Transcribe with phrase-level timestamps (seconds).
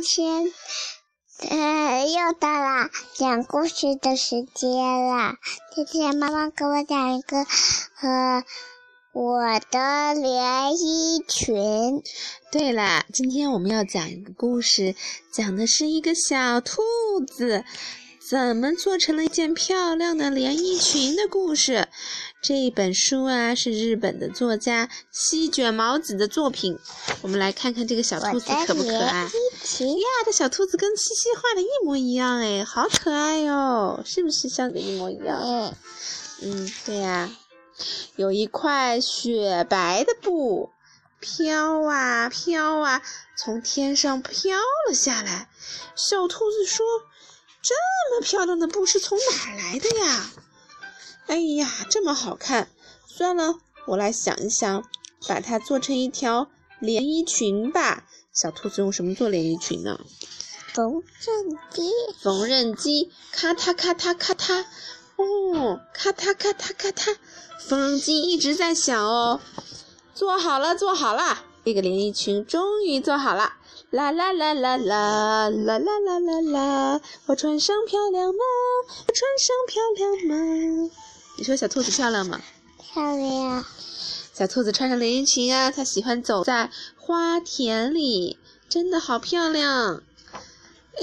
[0.00, 0.52] 今天，
[1.50, 5.34] 呃，又到了讲故事的时间了。
[5.74, 7.36] 今天妈妈给我讲一个，
[8.00, 8.42] 呃，
[9.12, 12.02] 我的连衣裙。
[12.50, 14.94] 对了，今天我们要讲一个故事，
[15.30, 16.80] 讲的是一个小兔
[17.26, 17.64] 子
[18.30, 21.88] 怎么做成了一件漂亮的连衣裙的故事。
[22.42, 26.78] 这一本书啊，是日本的作家西卷毛子的作品。
[27.20, 29.28] 我们来看看这个小兔子可不可爱？
[29.78, 34.02] 呀，这小兔子跟西西画的一模一样哎，好可爱哟！
[34.04, 35.38] 是不是像的一模一样？
[35.40, 35.74] 嗯，
[36.42, 37.30] 嗯，对呀。
[38.16, 40.70] 有一块雪白的布，
[41.18, 43.00] 飘啊飘啊，
[43.36, 45.48] 从天上飘了下来。
[45.94, 46.84] 小兔子说
[47.62, 47.74] ：“这
[48.12, 50.30] 么漂亮的布是从哪儿来的呀？”
[51.26, 52.68] 哎呀，这么好看！
[53.06, 53.54] 算了，
[53.86, 54.84] 我来想一想，
[55.26, 58.04] 把它做成一条连衣裙吧。
[58.32, 60.00] 小兔子用什么做连衣裙呢？
[60.72, 61.90] 缝纫机。
[62.22, 64.64] 缝纫机，咔嗒咔嗒咔嗒，
[65.16, 67.16] 哦，咔嗒咔嗒咔嗒，
[67.58, 69.40] 缝纫机一直在响哦。
[70.14, 73.54] 做好了，做好了，这个连衣裙终于做好了。
[73.90, 78.38] 啦啦啦啦啦啦啦啦啦啦，我穿上漂亮吗？
[79.08, 80.90] 我穿上漂亮吗？
[81.36, 82.40] 你说小兔子漂亮吗？
[82.78, 83.64] 漂亮。
[84.32, 90.02] 小兔子穿上连衣裙啊，它喜欢走在花田里，真的好漂亮。
[90.94, 91.02] 哎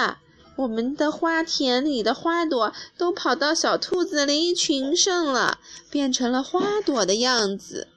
[0.00, 0.18] 呀，
[0.56, 5.58] 我们的花田里的花朵都跑到小兔子的连衣裙上了，
[5.90, 7.88] 变成了花朵的样子。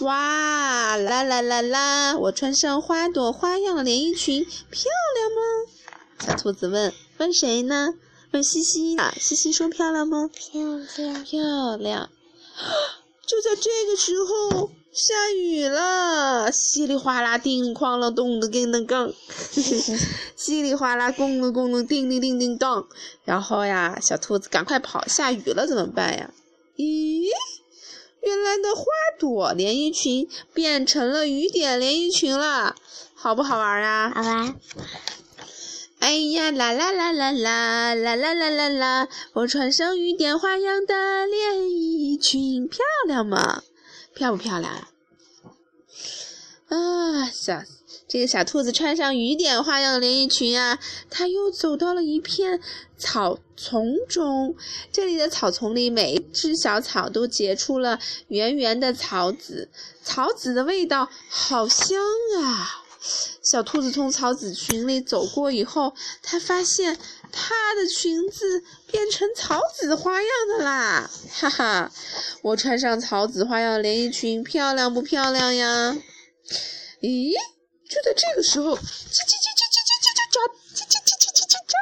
[0.00, 2.16] 哇啦啦啦啦！
[2.16, 5.42] 我穿上花朵花样的连衣裙，漂亮吗？
[6.26, 6.92] 小兔子问。
[7.18, 7.94] 问谁呢？
[8.30, 10.30] 问西西啊，西西说漂亮吗？
[10.32, 10.62] 漂
[10.96, 12.08] 亮，漂亮。
[13.30, 19.12] 就在这个时候，下雨了，稀里哗啦，叮哐啷，咚的叮当当，
[20.34, 22.88] 稀里哗啦，咣啷咣啷，叮叮叮叮当。
[23.24, 26.34] 然后呀，小兔子赶快跑，下雨了怎么办呀？
[26.76, 27.28] 咦，
[28.20, 28.84] 原来的花
[29.20, 32.74] 朵连衣裙变成了雨点连衣裙了，
[33.14, 34.12] 好不好玩呀？
[34.12, 34.56] 好玩。
[36.00, 39.08] 哎呀啦啦啦啦啦啦啦啦啦啦！
[39.34, 43.62] 我穿上雨点花样的连衣裙，漂亮吗？
[44.14, 44.88] 漂不漂亮啊？
[46.68, 47.62] 啊，小
[48.08, 50.78] 这个小兔子穿上雨点花样的连衣裙啊，
[51.10, 52.60] 它又走到了一片
[52.96, 54.56] 草丛中。
[54.90, 59.68] 这里的草丛里，每一只小草都结出了圆圆的草籽，
[60.02, 62.00] 草籽的味道好香
[62.42, 62.84] 啊！
[63.42, 66.98] 小兔子从草籽群里走过以后，它发现
[67.32, 71.10] 它的裙子变成草籽花样的啦！
[71.32, 71.90] 哈哈，
[72.42, 75.96] 我穿上草籽花样连衣裙，漂亮不漂亮呀？
[77.00, 77.32] 咦，
[77.88, 80.36] 就在这个时候，叽叽叽叽叽叽叽叽喳，
[80.74, 81.72] 叽叽叽叽叽叽喳，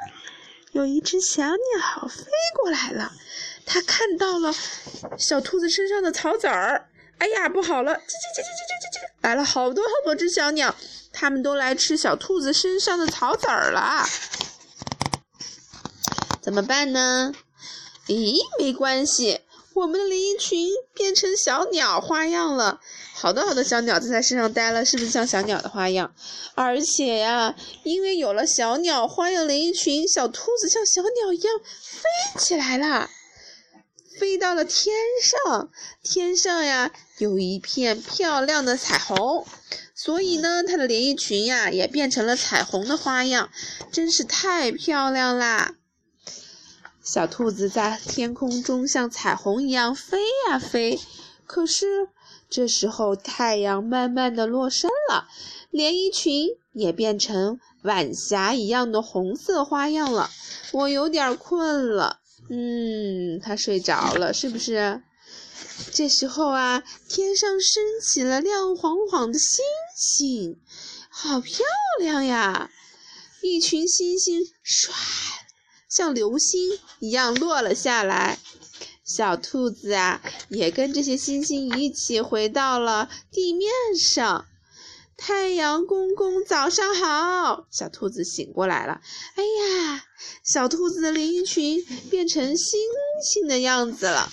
[0.73, 2.25] 有一只小鸟飞
[2.55, 3.13] 过来了，
[3.67, 4.55] 它看到了
[5.19, 7.93] 小兔子身上的草籽儿，哎呀，不好了！
[7.93, 10.75] 叽叽叽叽叽叽叽，来了好多好多只小鸟。
[11.21, 14.07] 他们都来吃小兔子身上的草籽儿了，
[16.41, 17.35] 怎么办呢？
[18.07, 19.41] 咦，没关系，
[19.75, 22.81] 我们的连衣裙变成小鸟花样了，
[23.15, 26.15] 好多好多小鸟在它身上待了，是不是像小鸟的花样？
[26.55, 31.53] 而且呀，因为有了小鸟花样连衣裙，小兔子像小鸟一样
[31.83, 33.11] 飞起来了，
[34.21, 35.69] 飞到了天上。
[36.01, 39.45] 天上呀，有一片漂亮的彩虹。
[40.01, 43.51] 所以呢，它的连衣裙呀也变成了彩虹的花样，
[43.91, 45.75] 真是太漂亮啦！
[47.03, 51.01] 小兔子在天空中像彩虹一样飞呀飞，
[51.47, 52.11] 可是
[52.49, 55.27] 这时候太阳慢慢的落山了，
[55.73, 60.31] 连衣裙也变成晚霞一样的红色花样了。
[60.71, 65.03] 我有点困了，嗯，它睡着了，是不是？
[65.93, 69.65] 这时候啊，天上升起了亮晃晃的星
[69.97, 70.61] 星，
[71.09, 71.65] 好漂
[72.01, 72.71] 亮呀！
[73.43, 74.91] 一群星星唰，
[75.89, 78.39] 像流星一样落了下来。
[79.05, 80.21] 小兔子啊，
[80.51, 84.47] 也跟这些星星一起回到了地面上。
[85.17, 87.67] 太阳公公，早上好！
[87.71, 89.01] 小兔子醒过来了。
[89.35, 90.05] 哎呀，
[90.45, 92.79] 小兔子的连衣裙变成星
[93.25, 94.31] 星的样子了。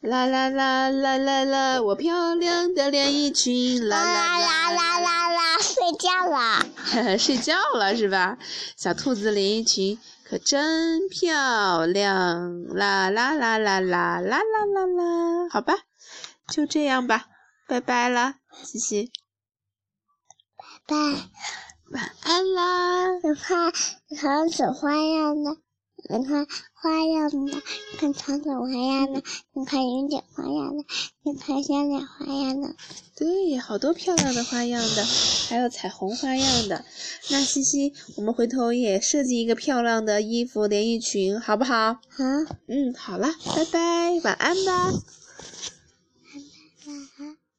[0.00, 1.82] 啦啦啦啦啦啦！
[1.82, 5.58] 我漂亮的连衣裙，啦啦啦啦啦啦！
[5.58, 8.38] 睡觉了， 睡觉了是吧？
[8.76, 15.48] 小兔子连衣裙可真漂亮，啦啦啦啦啦啦啦啦啦！
[15.50, 15.74] 好吧，
[16.52, 17.26] 就这样吧，
[17.66, 19.10] 拜拜啦，西西，
[20.56, 20.96] 拜拜。
[21.90, 23.16] 晚安啦！
[23.16, 23.72] 你看
[24.20, 25.56] 长手花样的，
[26.10, 29.22] 你看花样的，你看长腿花样的，
[29.52, 30.84] 你看云锦花样的，
[31.22, 32.74] 你看小鸟花样的。
[33.16, 35.04] 对，好多漂亮的花样的，
[35.48, 36.84] 还有彩虹花样的。
[37.30, 41.94] 那西西，我们回头也设计一个漂亮的衣服连衣裙，好不好？
[41.94, 42.24] 好。
[42.68, 44.92] 嗯，好了，拜拜，晚安吧。